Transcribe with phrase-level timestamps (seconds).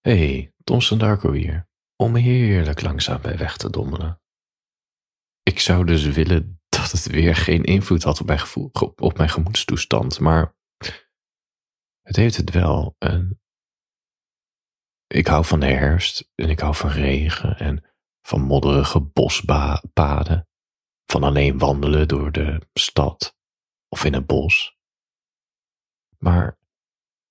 [0.00, 1.68] Hey, Thomson Darko hier.
[1.96, 4.20] Om heerlijk langzaam bij weg te dommelen.
[5.42, 8.70] Ik zou dus willen dat het weer geen invloed had op mijn, gevoel,
[9.16, 10.56] mijn gemoedstoestand, maar
[12.02, 12.96] het heeft het wel.
[15.06, 17.84] Ik hou van de herfst en ik hou van regen en
[18.22, 20.48] van modderige bospaden,
[21.04, 23.36] van alleen wandelen door de stad
[23.88, 24.78] of in het bos.
[26.18, 26.58] Maar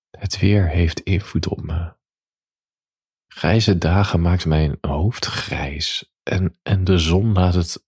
[0.09, 1.97] het weer heeft invloed op me.
[3.39, 7.85] Grijze dagen maakt mijn hoofd grijs en, en de zon laat, het,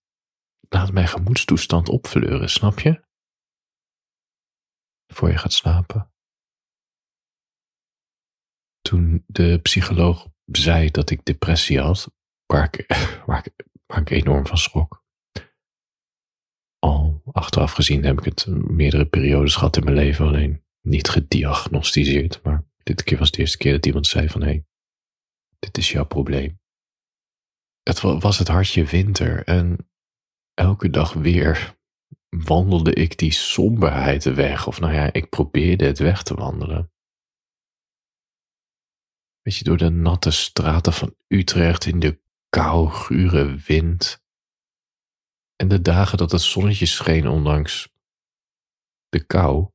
[0.68, 3.04] laat mijn gemoedstoestand opfleuren, snap je?
[5.06, 6.12] Voor je gaat slapen.
[8.80, 12.14] Toen de psycholoog zei dat ik depressie had,
[12.46, 12.86] waar ik,
[13.26, 15.04] waar ik, waar ik enorm van schrok.
[16.78, 22.42] Al achteraf gezien heb ik het meerdere periodes gehad in mijn leven, alleen niet gediagnosticeerd.
[22.42, 24.66] Maar dit keer was de eerste keer dat iemand zei van hé, hey,
[25.62, 26.60] dit is jouw probleem.
[27.82, 29.90] Het was het hartje winter en
[30.54, 31.76] elke dag weer
[32.28, 34.66] wandelde ik die somberheid weg.
[34.66, 36.92] Of nou ja, ik probeerde het weg te wandelen.
[39.40, 44.24] Weet je, door de natte straten van Utrecht in de kou, gure wind.
[45.56, 47.92] En de dagen dat het zonnetje scheen, ondanks
[49.08, 49.70] de kou,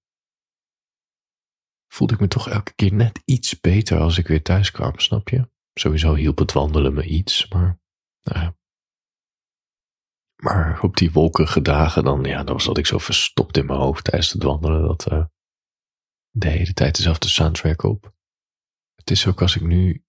[1.87, 5.29] voelde ik me toch elke keer net iets beter als ik weer thuis kwam, snap
[5.29, 5.49] je?
[5.79, 7.79] Sowieso hielp het wandelen me iets, maar,
[8.21, 8.57] nou ja.
[10.35, 14.03] Maar op die wolkige dagen dan, ja, dan zat ik zo verstopt in mijn hoofd
[14.03, 15.25] tijdens het wandelen dat uh,
[16.29, 18.15] de hele tijd dezelfde soundtrack op.
[18.95, 20.05] Het is ook als ik nu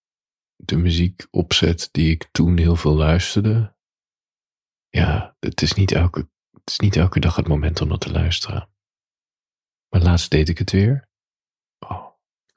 [0.57, 3.77] de muziek opzet die ik toen heel veel luisterde.
[4.89, 8.11] Ja, het is niet elke, het is niet elke dag het moment om dat te
[8.11, 8.71] luisteren.
[9.89, 11.08] Maar laatst deed ik het weer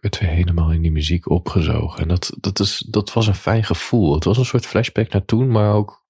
[0.02, 2.00] werd weer helemaal in die muziek opgezogen.
[2.00, 4.14] En dat, dat, is, dat was een fijn gevoel.
[4.14, 6.06] Het was een soort flashback naar toen, maar ook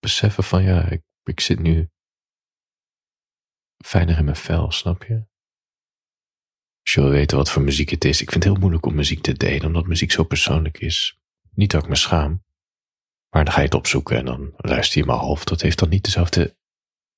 [0.00, 1.90] beseffen van ja, ik, ik zit nu
[3.84, 5.14] fijner in mijn vel, snap je?
[6.82, 8.94] Als je wil weten wat voor muziek het is, ik vind het heel moeilijk om
[8.94, 11.18] muziek te delen, omdat muziek zo persoonlijk is.
[11.50, 12.44] Niet dat ik me schaam,
[13.28, 15.44] maar dan ga je het opzoeken en dan luister je maar half.
[15.44, 16.56] Dat heeft dan niet dezelfde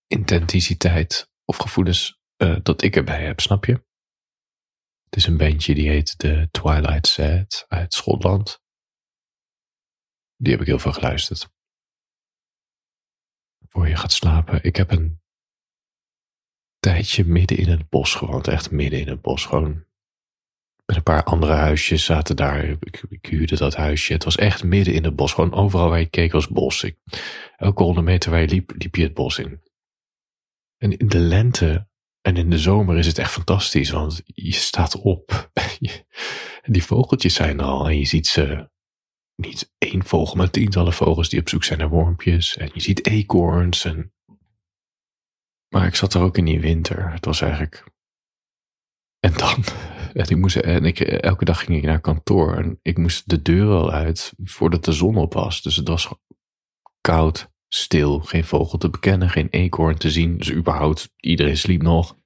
[0.06, 3.84] intensiteit of gevoelens uh, dat ik erbij heb, snap je?
[5.14, 8.62] Het is een bandje die heet The Twilight Set uit Schotland.
[10.36, 11.48] Die heb ik heel veel geluisterd.
[13.68, 14.64] Voor je gaat slapen.
[14.64, 15.20] Ik heb een
[16.78, 18.48] tijdje midden in het bos gewoond.
[18.48, 19.46] Echt midden in het bos.
[19.46, 19.86] Gewoon
[20.84, 22.64] met een paar andere huisjes zaten daar.
[22.64, 24.12] Ik, ik, huurde dat huisje.
[24.12, 25.32] Het was echt midden in het bos.
[25.32, 26.92] Gewoon overal waar je keek was bos.
[27.56, 29.62] Elke honderd meter waar je liep, liep je het bos in.
[30.76, 31.88] En in de lente
[32.26, 35.50] en in de zomer is het echt fantastisch, want je staat op.
[36.62, 38.70] die vogeltjes zijn al en je ziet ze.
[39.36, 42.56] Niet één vogel, maar tientallen vogels die op zoek zijn naar wormpjes.
[42.56, 43.84] En je ziet eekhoorns.
[43.84, 44.12] En...
[45.74, 47.12] Maar ik zat er ook in die winter.
[47.12, 47.84] Het was eigenlijk.
[49.20, 49.64] En dan.
[50.14, 52.56] En ik, moest, en ik, elke dag ging ik naar kantoor.
[52.56, 55.62] En ik moest de deur al uit voordat de zon op was.
[55.62, 56.08] Dus het was
[57.00, 62.16] koud stil, geen vogel te bekennen, geen eekhoorn te zien, dus überhaupt iedereen sliep nog.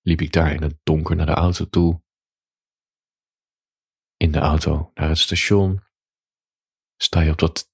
[0.00, 2.02] Liep ik daar in het donker naar de auto toe.
[4.16, 5.82] In de auto naar het station.
[6.96, 7.70] Sta je op dat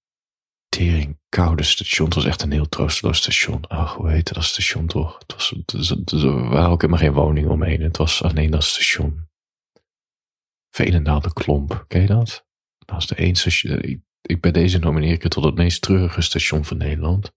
[0.69, 2.07] tering koude station.
[2.07, 3.67] Het was echt een heel troosteloos station.
[3.67, 5.19] Ach, hoe heette dat station toch?
[5.19, 7.83] Het was, het, er waren ook helemaal geen woningen omheen.
[7.83, 9.29] Het was alleen dat station.
[10.75, 12.47] Velendaal de Klomp, ken je dat?
[12.79, 16.21] Dat was de één station ik bij deze nomineer ik het tot het meest treurige
[16.21, 17.33] station van Nederland.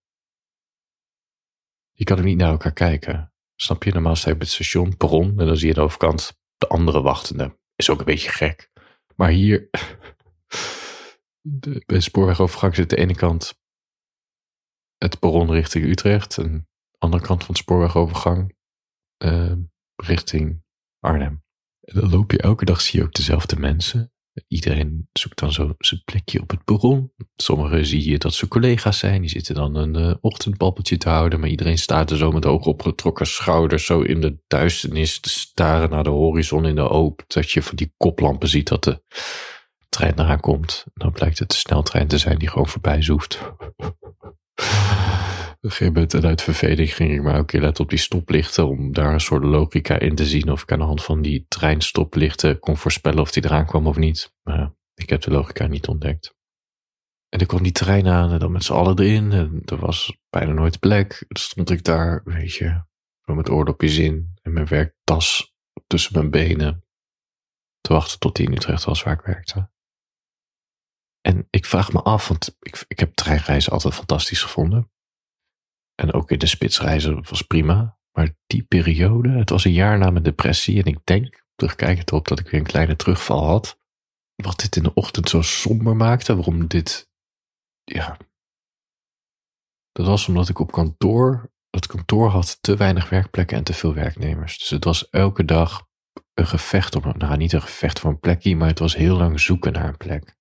[1.92, 3.34] Je kan er niet naar elkaar kijken.
[3.56, 3.92] Snap je?
[3.92, 7.02] Normaal sta je het station, perron, en dan zie je aan de overkant de andere
[7.02, 7.58] wachtende.
[7.76, 8.72] Is ook een beetje gek.
[9.16, 9.70] Maar hier,
[11.42, 13.62] de, bij de spoorwegovergang zit de ene kant
[14.98, 16.38] het perron richting Utrecht.
[16.38, 18.56] En de andere kant van het spoorwegovergang
[19.24, 19.54] uh,
[19.96, 20.64] richting
[21.00, 21.44] Arnhem.
[21.82, 24.13] En dan loop je elke dag, zie je ook dezelfde mensen.
[24.48, 27.12] Iedereen zoekt dan zo zijn plekje op het perron.
[27.36, 29.22] Sommigen zie je dat ze collega's zijn.
[29.22, 31.40] Die zitten dan een uh, te houden.
[31.40, 33.86] Maar iedereen staat er zo met ogen opgetrokken schouders.
[33.86, 37.24] Zo in de duisternis te staren naar de horizon in de oop.
[37.28, 39.04] Dat je van die koplampen ziet dat de
[39.90, 40.86] trein eraan komt.
[40.94, 43.40] Dan blijkt het de sneltrein te zijn die gewoon voorbij zoeft
[45.64, 48.68] een gegeven en uit verveling, ging ik maar ook keer letten op die stoplichten.
[48.68, 50.52] Om daar een soort logica in te zien.
[50.52, 53.98] Of ik aan de hand van die treinstoplichten kon voorspellen of die eraan kwam of
[53.98, 54.34] niet.
[54.42, 56.36] Maar ik heb de logica niet ontdekt.
[57.30, 59.32] En ik kwam die trein aan en dan met z'n allen erin.
[59.32, 61.26] En er was bijna nooit plek.
[61.28, 62.84] Dan stond ik daar, weet je,
[63.26, 64.34] met oordopjes in.
[64.42, 65.54] En mijn werktas
[65.88, 66.86] tussen mijn benen.
[67.82, 69.72] te wachten tot die in Utrecht was waar ik werkte.
[71.22, 74.93] En ik vraag me af, want ik, ik heb treinreizen altijd fantastisch gevonden.
[75.96, 77.98] En ook in de spitsreizen was prima.
[78.12, 80.84] Maar die periode, het was een jaar na mijn depressie.
[80.84, 83.78] En ik denk, terugkijkend op, dat ik weer een kleine terugval had.
[84.36, 86.36] Wat dit in de ochtend zo somber maakte.
[86.36, 87.10] Waarom dit,
[87.84, 88.18] ja.
[89.92, 93.94] Dat was omdat ik op kantoor, het kantoor had te weinig werkplekken en te veel
[93.94, 94.58] werknemers.
[94.58, 95.88] Dus het was elke dag
[96.34, 99.40] een gevecht om, nou niet een gevecht voor een plekje, maar het was heel lang
[99.40, 100.38] zoeken naar een plek.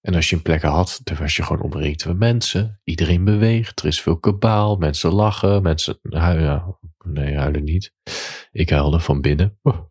[0.00, 2.80] En als je een plek had, dan was je gewoon omringd met mensen.
[2.84, 6.78] Iedereen beweegt, er is veel kabaal, mensen lachen, mensen huilen.
[7.04, 7.92] Nee, huilen niet.
[8.52, 9.58] Ik huilde van binnen.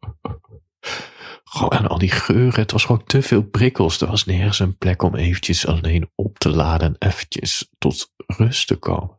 [1.43, 2.59] Gewoon aan al die geuren.
[2.59, 4.01] Het was gewoon te veel prikkels.
[4.01, 8.67] Er was nergens een plek om eventjes alleen op te laden en eventjes tot rust
[8.67, 9.18] te komen.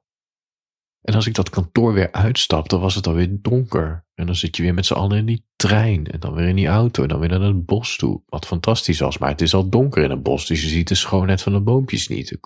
[1.01, 4.07] En als ik dat kantoor weer uitstapte, was het alweer donker.
[4.15, 6.07] En dan zit je weer met z'n allen in die trein.
[6.07, 7.03] En dan weer in die auto.
[7.03, 8.23] En dan weer naar het bos toe.
[8.27, 9.19] Wat fantastisch was.
[9.19, 10.47] Maar het is al donker in het bos.
[10.47, 12.39] Dus je ziet de schoonheid van de boompjes niet.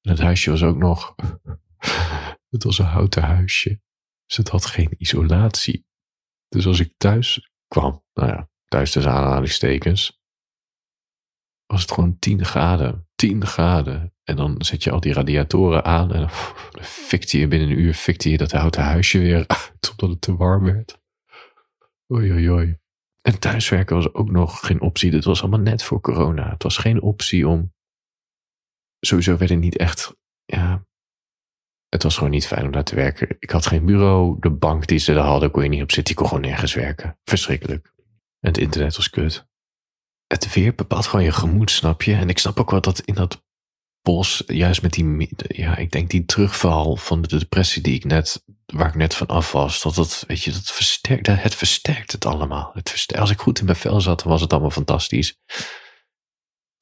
[0.00, 1.14] Het huisje was ook nog.
[2.52, 3.80] Het was een houten huisje.
[4.26, 5.86] Dus het had geen isolatie.
[6.48, 8.04] Dus als ik thuis kwam.
[8.12, 10.20] Nou ja, thuis tussen aanhalingstekens.
[11.66, 13.08] Was het gewoon 10 graden.
[13.22, 14.14] 10 graden.
[14.24, 16.30] En dan zet je al die radiatoren aan en dan
[16.82, 19.46] fikte je binnen een uur fikte je dat houten huisje weer
[19.80, 21.00] totdat het te warm werd.
[22.12, 22.78] Oei, oei, oei.
[23.20, 25.10] En thuiswerken was ook nog geen optie.
[25.10, 26.50] Dit was allemaal net voor corona.
[26.50, 27.72] Het was geen optie om.
[29.00, 30.16] Sowieso werd het niet echt.
[30.44, 30.86] Ja.
[31.88, 33.36] Het was gewoon niet fijn om daar te werken.
[33.38, 34.36] Ik had geen bureau.
[34.40, 36.12] De bank die ze daar hadden, kon je niet op zitten.
[36.12, 37.18] Ik kon gewoon nergens werken.
[37.24, 37.92] Verschrikkelijk.
[38.40, 39.46] En het internet was kut.
[40.32, 42.14] Het weer bepaalt gewoon je gemoed, snap je?
[42.14, 43.44] En ik snap ook wel dat in dat
[44.00, 48.44] bos, juist met die, ja, ik denk die terugval van de depressie die ik net,
[48.66, 52.24] waar ik net van af was, dat het, weet je, dat versterkt, het versterkt het
[52.24, 52.70] allemaal.
[52.74, 55.38] Het als ik goed in mijn vel zat, dan was het allemaal fantastisch.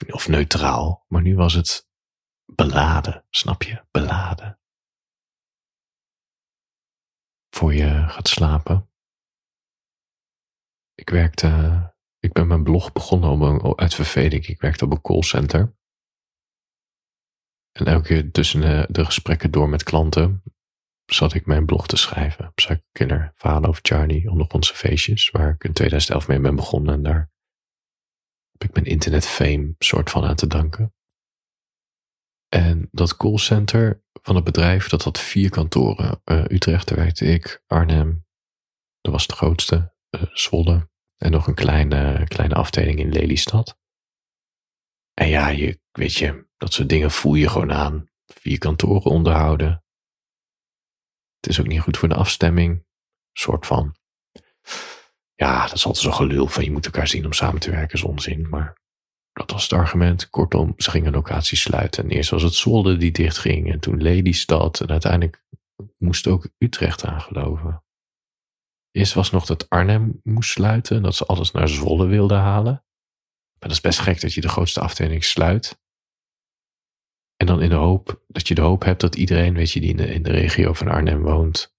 [0.07, 1.89] Of neutraal, maar nu was het
[2.55, 3.85] beladen, snap je?
[3.91, 4.61] Beladen.
[7.57, 8.91] Voor je gaat slapen.
[10.95, 11.49] Ik werkte,
[12.21, 14.47] ik ben mijn blog begonnen om, uit verveling.
[14.47, 15.75] Ik werkte op een callcenter.
[17.73, 18.61] En elke keer tussen
[18.93, 20.43] de, gesprekken door met klanten
[21.07, 22.53] zat ik mijn blog te schrijven.
[22.55, 26.95] Psycho Killer, verhalen over Charlie, ondergrondse feestjes, waar ik in 2011 mee ben begonnen.
[26.95, 27.31] En daar
[28.51, 30.95] heb ik mijn internet fame soort van aan te danken.
[32.49, 36.23] En dat callcenter van het bedrijf, dat had vier kantoren.
[36.25, 37.63] Uh, Utrecht, daar werkte ik.
[37.67, 38.27] Arnhem,
[39.01, 39.95] dat was de grootste.
[40.11, 40.90] Uh, Zwolle.
[41.23, 43.79] En nog een kleine, kleine afdeling in Lelystad.
[45.15, 48.09] En ja, je, weet je, dat soort dingen voel je gewoon aan.
[48.27, 49.85] Vier kantoren onderhouden.
[51.41, 52.85] Het is ook niet goed voor de afstemming.
[53.33, 53.97] soort van.
[55.35, 57.99] Ja, dat is altijd zo'n gelul van je moet elkaar zien om samen te werken,
[57.99, 58.49] is onzin.
[58.49, 58.81] Maar
[59.33, 60.31] dat was het argument.
[60.31, 62.05] Kortom, ze gingen locaties sluiten.
[62.05, 63.73] En eerst was het Zolder die dichtging.
[63.73, 64.81] En toen Lelystad.
[64.81, 65.45] En uiteindelijk
[65.99, 67.85] moest ook Utrecht aangeloven.
[68.91, 71.03] Eerst was nog dat Arnhem moest sluiten.
[71.03, 72.73] Dat ze alles naar Zwolle wilden halen.
[72.73, 75.81] Maar dat is best gek dat je de grootste afdeling sluit.
[77.37, 79.91] En dan in de hoop dat je de hoop hebt dat iedereen, weet je, die
[79.91, 81.75] in de, in de regio van Arnhem woont,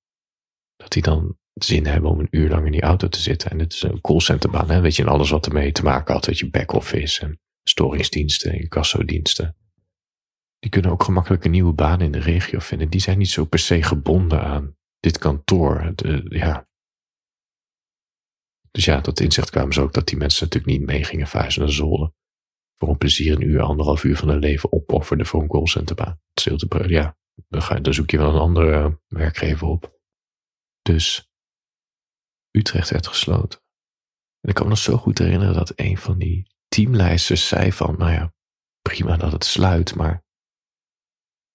[0.75, 3.52] dat die dan zin hebben om een uur lang in die auto te zitten.
[3.52, 4.81] En het is een callcenterbaan, hè?
[4.81, 9.56] weet je, en alles wat ermee te maken had, weet je, back-office en storingsdiensten, incassodiensten.
[10.60, 12.89] Die kunnen ook gemakkelijk een nieuwe baan in de regio vinden.
[12.89, 15.91] Die zijn niet zo per se gebonden aan dit kantoor.
[15.96, 16.70] De, ja.
[18.72, 21.62] Dus ja, tot inzicht kwamen ze ook dat die mensen natuurlijk niet mee gingen vuizen
[21.62, 22.12] naar Zolder
[22.82, 26.22] voor een plezier een uur, anderhalf uur van hun leven opofferde voor een callcenterbaan.
[26.88, 30.00] Ja, dan, zoek je wel een andere uh, werkgever op.
[30.82, 31.30] Dus
[32.51, 33.60] Utrecht werd gesloten.
[34.40, 37.98] En ik kan me nog zo goed herinneren dat een van die teamleiders zei van,
[37.98, 38.34] nou ja,
[38.82, 40.24] prima dat het sluit, maar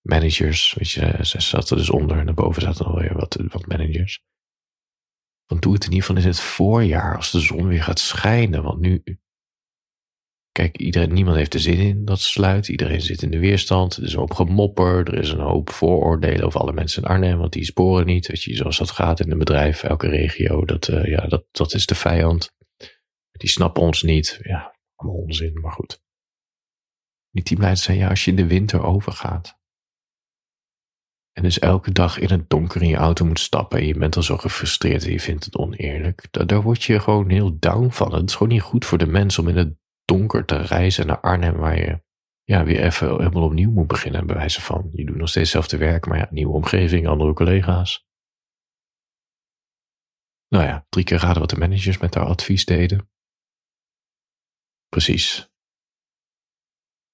[0.01, 4.25] managers, weet je, ze zaten dus onder en daarboven zaten alweer wat, wat managers.
[5.47, 8.63] Want doe het in ieder geval in het voorjaar als de zon weer gaat schijnen,
[8.63, 9.03] want nu,
[10.57, 12.69] Kijk, iedereen, niemand heeft er zin in dat sluit.
[12.69, 13.97] Iedereen zit in de weerstand.
[13.97, 15.09] Er is een hoop gemopper.
[15.09, 18.27] Er is een hoop vooroordelen over alle mensen in Arnhem, want die sporen niet.
[18.27, 21.75] Weet je, zoals dat gaat in een bedrijf, elke regio, dat, uh, ja, dat, dat
[21.75, 22.55] is de vijand.
[23.31, 24.39] Die snappen ons niet.
[24.43, 26.03] Ja, allemaal onzin, maar goed.
[27.31, 29.59] Die teamleiders zei, ja, als je in de winter overgaat.
[31.37, 34.17] En dus elke dag in het donker in je auto moet stappen en je bent
[34.17, 36.49] al zo gefrustreerd en je vindt het oneerlijk.
[36.49, 38.15] Daar, word je gewoon heel down van.
[38.15, 41.21] Het is gewoon niet goed voor de mens om in het donker te reizen naar
[41.21, 42.03] Arnhem, waar je
[42.45, 44.91] ja, weer even helemaal opnieuw moet beginnen, bij wijze van.
[44.93, 48.07] Je doet nog steeds hetzelfde werk, maar ja, nieuwe omgeving, andere collega's.
[50.49, 53.11] Nou ja, drie keer raden wat de managers met haar advies deden.
[54.89, 55.51] Precies.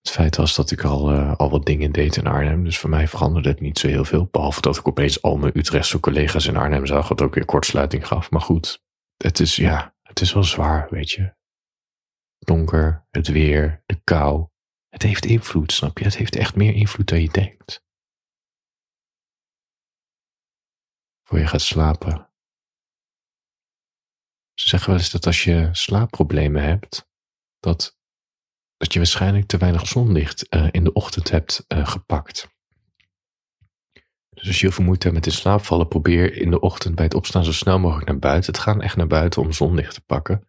[0.02, 2.90] Het feit was dat ik al, uh, al wat dingen deed in Arnhem, dus voor
[2.90, 4.26] mij veranderde het niet zo heel veel.
[4.26, 8.06] Behalve dat ik opeens al mijn Utrechtse collega's in Arnhem zag, wat ook weer kortsluiting
[8.06, 8.30] gaf.
[8.30, 8.82] Maar goed,
[9.16, 11.35] het is, ja, het is wel zwaar, weet je.
[12.38, 14.49] Donker, het weer, de kou.
[14.88, 16.04] Het heeft invloed, snap je?
[16.04, 17.85] Het heeft echt meer invloed dan je denkt.
[21.23, 22.30] Voor je gaat slapen.
[24.54, 27.09] Ze zeggen wel eens dat als je slaapproblemen hebt,
[27.59, 27.99] dat,
[28.82, 32.48] dat je waarschijnlijk te weinig zonlicht uh, in de ochtend hebt uh, gepakt.
[34.28, 36.94] Dus als je heel veel moeite hebt met in slaap vallen, probeer in de ochtend
[36.94, 38.52] bij het opstaan zo snel mogelijk naar buiten.
[38.52, 40.48] Het gaan echt naar buiten om zonlicht te pakken.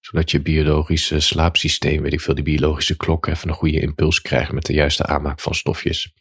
[0.00, 4.52] Zodat je biologische slaapsysteem, weet ik veel, die biologische klok even een goede impuls krijgt
[4.52, 6.14] met de juiste aanmaak van stofjes.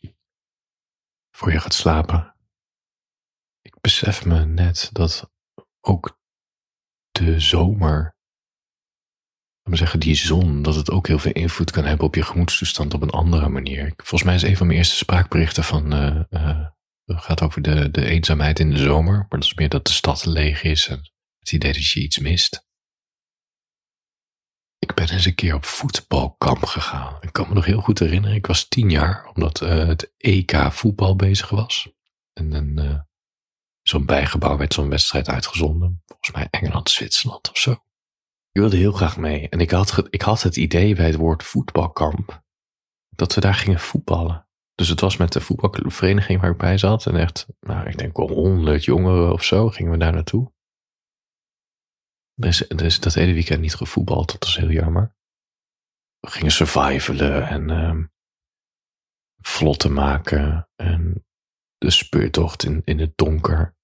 [1.31, 2.35] Voor je gaat slapen.
[3.61, 5.31] Ik besef me net dat
[5.81, 6.19] ook
[7.11, 8.14] de zomer,
[9.73, 13.01] zeggen die zon, dat het ook heel veel invloed kan hebben op je gemoedstoestand op
[13.01, 13.93] een andere manier.
[13.95, 16.65] Volgens mij is een van mijn eerste spraakberichten van uh,
[17.05, 19.91] het gaat over de, de eenzaamheid in de zomer, maar dat is meer dat de
[19.91, 22.67] stad leeg is en het idee dat je iets mist.
[24.79, 27.17] Ik ben eens een keer op voetbalkamp gegaan.
[27.19, 30.71] Ik kan me nog heel goed herinneren, ik was tien jaar, omdat uh, het EK
[30.71, 31.89] voetbal bezig was.
[32.33, 33.03] En dan
[33.81, 36.01] zo'n bijgebouw werd zo'n wedstrijd uitgezonden.
[36.05, 37.83] Volgens mij Engeland, Zwitserland of zo.
[38.55, 39.49] Ik wilde heel graag mee.
[39.49, 42.43] En ik had, ik had het idee bij het woord voetbalkamp
[43.09, 44.47] dat we daar gingen voetballen.
[44.75, 47.05] Dus het was met de voetbalvereniging waar ik bij zat.
[47.05, 50.51] En echt, nou, ik denk wel honderd jongeren of zo gingen we daar naartoe.
[52.33, 55.15] Dus, dus dat hele weekend niet gevoetbald, dat was heel jammer.
[56.19, 58.11] We gingen survivalen en um,
[59.41, 60.69] vlotten maken.
[60.75, 61.25] En
[61.77, 63.77] de speurtocht in, in het donker.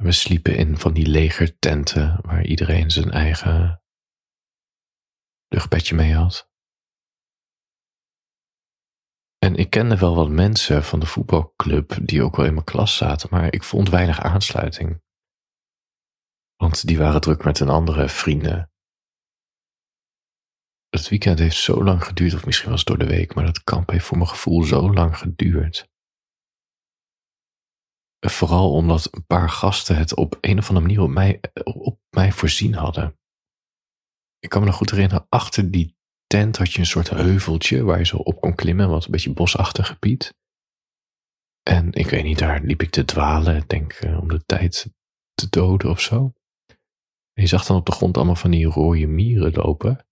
[0.00, 3.82] We sliepen in van die legertenten waar iedereen zijn eigen
[5.48, 6.50] luchtbedje mee had.
[9.38, 12.96] En ik kende wel wat mensen van de voetbalclub die ook wel in mijn klas
[12.96, 15.02] zaten, maar ik vond weinig aansluiting.
[16.56, 18.72] Want die waren druk met hun andere vrienden.
[20.88, 23.62] Het weekend heeft zo lang geduurd, of misschien was het door de week, maar dat
[23.62, 25.89] kamp heeft voor mijn gevoel zo lang geduurd.
[28.20, 32.32] Vooral omdat een paar gasten het op een of andere manier op mij, op mij
[32.32, 33.18] voorzien hadden.
[34.38, 35.96] Ik kan me nog goed herinneren, achter die
[36.26, 39.32] tent had je een soort heuveltje waar je zo op kon klimmen, wat een beetje
[39.32, 40.34] bosachtig gebied.
[41.62, 44.92] En ik weet niet, daar liep ik te dwalen, denk uh, om de tijd
[45.34, 46.32] te doden of zo.
[47.32, 50.06] En je zag dan op de grond allemaal van die rode mieren lopen.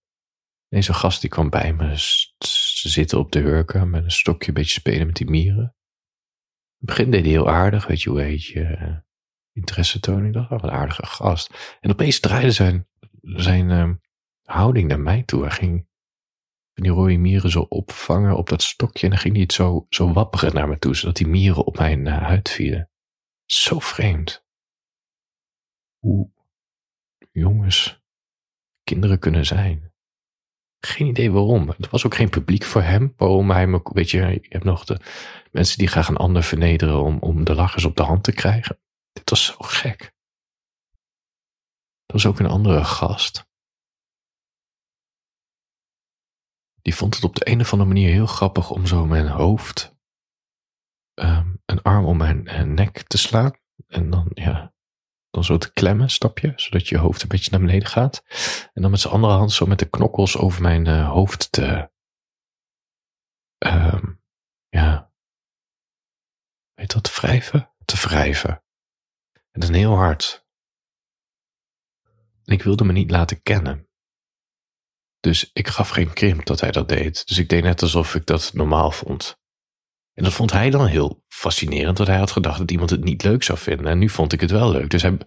[0.68, 1.92] En zo'n gast die kwam bij me
[2.82, 5.76] zitten op de hurken met een stokje een beetje spelen met die mieren.
[6.80, 8.96] In het begin deed hij heel aardig, weet je hoe heet je, uh,
[9.52, 10.26] interesse tonen.
[10.26, 11.78] Ik dacht, oh, wat een aardige gast.
[11.80, 12.88] En opeens draaide zijn,
[13.22, 13.90] zijn uh,
[14.42, 15.42] houding naar mij toe.
[15.42, 15.88] Hij ging
[16.74, 19.02] die rode mieren zo opvangen op dat stokje.
[19.02, 21.78] En dan ging hij het zo, zo wapperen naar me toe, zodat die mieren op
[21.78, 22.90] mijn uh, huid vielen.
[23.44, 24.46] Zo vreemd.
[25.98, 26.30] Hoe
[27.30, 28.02] jongens
[28.82, 29.87] kinderen kunnen zijn.
[30.80, 31.68] Geen idee waarom.
[31.68, 33.14] Er was ook geen publiek voor hem.
[33.16, 35.00] Waarom hij me, weet je, je hebt nog de
[35.50, 38.78] mensen die graag een ander vernederen om, om de lachers op de hand te krijgen.
[39.12, 40.00] Dit was zo gek.
[42.06, 43.48] Er was ook een andere gast.
[46.88, 49.96] die vond het op de een of andere manier heel grappig om zo mijn hoofd,
[51.14, 53.52] um, een arm om mijn uh, nek te slaan.
[53.86, 54.72] En dan, ja,
[55.38, 58.22] dan zo te klemmen, stapje, zodat je hoofd een beetje naar beneden gaat.
[58.72, 61.90] En dan met zijn andere hand zo met de knokkels over mijn uh, hoofd te,
[63.58, 64.22] um,
[64.68, 65.12] ja,
[66.74, 67.70] weet dat, wrijven?
[67.84, 68.62] Te wrijven.
[69.50, 70.46] En dan heel hard.
[72.44, 73.88] En ik wilde me niet laten kennen.
[75.20, 77.26] Dus ik gaf geen krimp dat hij dat deed.
[77.26, 79.38] Dus ik deed net alsof ik dat normaal vond.
[80.18, 83.22] En dat vond hij dan heel fascinerend, want hij had gedacht dat iemand het niet
[83.22, 83.86] leuk zou vinden.
[83.86, 84.90] En nu vond ik het wel leuk.
[84.90, 85.18] Dus hij,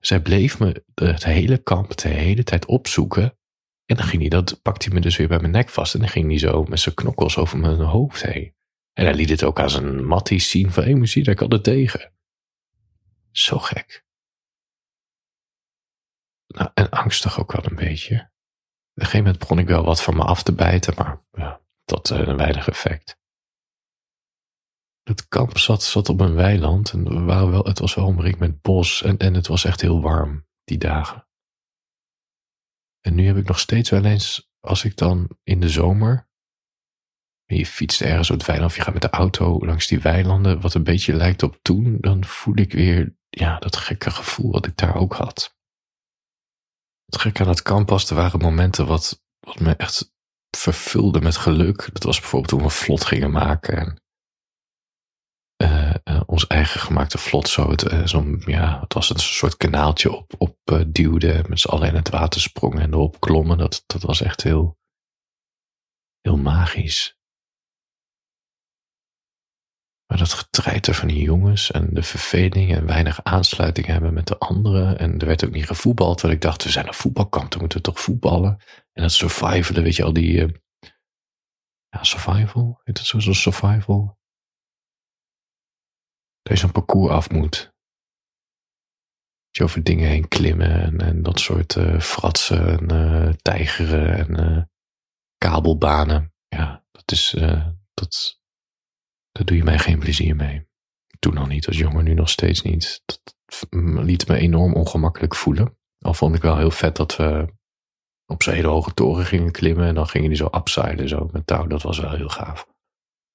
[0.00, 3.38] zij bleef me het hele kamp de hele tijd opzoeken.
[3.86, 5.94] En dan ging hij dat, pakte hij me dus weer bij mijn nek vast.
[5.94, 8.54] En dan ging hij zo met zijn knokkels over mijn hoofd heen.
[8.92, 11.64] En hij liet het ook aan zijn matties zien van, hé, hey, zie, daar het
[11.64, 12.12] tegen.
[13.30, 14.04] Zo gek.
[16.46, 18.14] Nou, en angstig ook wel een beetje.
[18.14, 18.20] Op
[18.94, 21.60] een gegeven moment begon ik wel wat van me af te bijten, maar ja,
[21.92, 23.18] uh, een weinig effect.
[25.08, 28.38] Het kamp zat, zat op een weiland en we waren wel, het was wel omringd
[28.38, 31.28] met bos en, en het was echt heel warm die dagen.
[33.00, 36.28] En nu heb ik nog steeds wel eens, als ik dan in de zomer
[37.44, 40.60] je fietst ergens op het weiland of je gaat met de auto langs die weilanden,
[40.60, 44.66] wat een beetje lijkt op toen, dan voel ik weer ja, dat gekke gevoel wat
[44.66, 45.56] ik daar ook had.
[47.04, 50.14] Het gekke aan het kamp was, er waren momenten wat, wat me echt
[50.56, 51.88] vervulde met geluk.
[51.92, 54.02] Dat was bijvoorbeeld toen we vlot gingen maken en
[55.62, 60.12] uh, ons eigen gemaakte vlot zo, het, uh, zo ja, het was een soort kanaaltje
[60.12, 63.58] op, op duwde, met z'n allen in het water sprongen en erop klommen.
[63.58, 64.78] Dat, dat was echt heel,
[66.20, 67.16] heel magisch.
[70.06, 74.38] Maar dat getreiter van die jongens en de verveling en weinig aansluiting hebben met de
[74.38, 74.98] anderen.
[74.98, 77.78] En er werd ook niet gevoetbald, terwijl ik dacht, we zijn een voetbalkamp, dan moeten
[77.78, 78.56] we toch voetballen.
[78.92, 80.56] En dat survivalen, weet je al, die...
[81.88, 82.80] Ja, survival?
[82.84, 84.17] Heet zo, zo survival?
[86.48, 87.56] Dat je zo'n parcours af moet.
[89.46, 94.70] Dat je over dingen heen klimmen en, dat soort uh, fratsen en uh, tijgeren en
[95.38, 96.32] kabelbanen.
[96.48, 97.30] Ja, dat is...
[97.94, 98.40] dat,
[99.30, 100.66] daar doe je mij geen plezier mee.
[101.18, 103.02] Toen nog niet, als jongen, nu nog steeds niet.
[103.04, 103.34] Dat
[104.04, 105.78] liet me enorm ongemakkelijk voelen.
[105.98, 107.54] Al vond ik wel heel vet dat we
[108.26, 109.86] op zo'n hele hoge toren gingen klimmen.
[109.86, 111.66] En dan gingen die zo upsiden, zo met touw.
[111.66, 112.66] Dat was wel heel gaaf.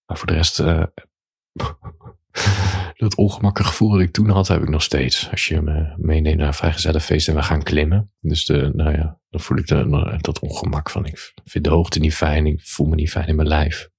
[0.05, 0.57] Maar voor de rest,
[2.95, 5.31] dat ongemakkelijke gevoel dat ik toen had, heb ik nog steeds.
[5.31, 8.11] Als je me meeneemt naar een vrijgezellenfeest en we gaan klimmen.
[8.19, 9.67] Dus de, nou ja, dan voel ik
[10.21, 11.05] dat ongemak van.
[11.05, 13.89] Ik vind de hoogte niet fijn, ik voel me niet fijn in mijn lijf.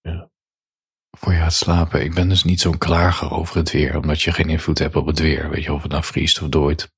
[0.00, 0.30] Ja
[1.18, 2.04] voor je gaat slapen.
[2.04, 5.06] Ik ben dus niet zo'n klager over het weer, omdat je geen invloed hebt op
[5.06, 5.50] het weer.
[5.50, 6.92] Weet je, of het nou vriest of dooit.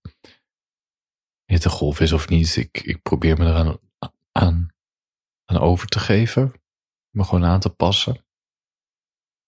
[1.44, 2.56] Hittegolf is of niet.
[2.56, 3.78] Ik, ik probeer me eraan
[4.32, 4.74] aan,
[5.44, 6.52] aan over te geven.
[7.10, 8.24] Me gewoon aan te passen.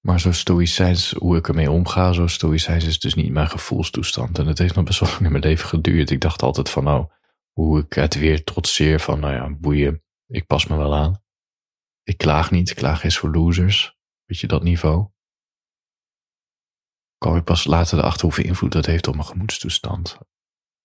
[0.06, 4.38] Maar zo stoïcijns, hoe ik ermee omga, zo stoïcijns is dus niet mijn gevoelstoestand.
[4.38, 6.11] En het heeft nog best wel lang in mijn leven geduurd.
[6.11, 7.11] Ik dacht altijd van nou,
[7.52, 11.23] hoe ik het weer trotseer van nou ja, boeien, ik pas me wel aan.
[12.02, 13.97] Ik klaag niet, klaag is voor losers.
[14.25, 15.09] Weet je, dat niveau.
[17.18, 20.18] Kwam ik pas later erachter hoeveel invloed dat heeft op mijn gemoedstoestand.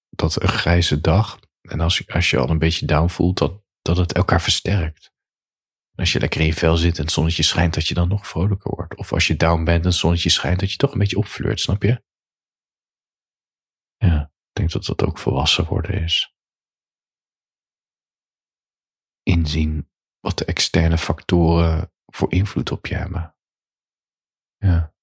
[0.09, 3.63] Dat een grijze dag, en als, je, als je al een beetje down voelt, dat,
[3.81, 5.11] dat het elkaar versterkt.
[5.97, 8.27] Als je lekker in je vel zit en het zonnetje schijnt, dat je dan nog
[8.27, 8.95] vrolijker wordt.
[8.95, 11.59] Of als je down bent en het zonnetje schijnt, dat je toch een beetje opfleurt,
[11.59, 12.03] snap je?
[13.97, 16.35] Ja, ik denk dat dat ook volwassen worden is.
[19.23, 23.35] Inzien wat de externe factoren voor invloed op je hebben.
[24.57, 24.93] Ja.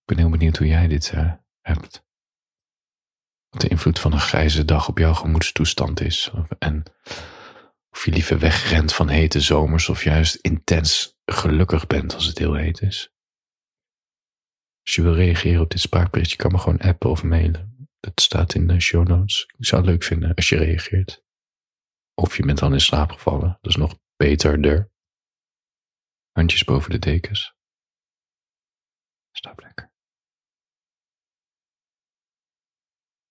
[0.00, 2.06] Ik ben heel benieuwd hoe jij dit uh, hebt.
[3.48, 6.30] Wat de invloed van een grijze dag op jouw gemoedstoestand is.
[6.58, 6.82] En
[7.92, 12.54] of je liever wegrent van hete zomers of juist intens gelukkig bent als het heel
[12.54, 13.12] heet is.
[14.82, 17.88] Als je wil reageren op dit spraakberichtje, kan me gewoon appen of mailen.
[18.00, 19.42] Dat staat in de show notes.
[19.58, 21.24] Ik zou het leuk vinden als je reageert.
[22.14, 23.58] Of je bent dan in slaap gevallen.
[23.60, 24.90] Dat is nog beter.
[26.30, 27.54] Handjes boven de dekens.
[29.30, 29.91] Slaap lekker.